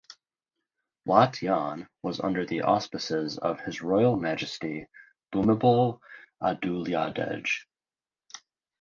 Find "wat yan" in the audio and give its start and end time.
1.05-1.87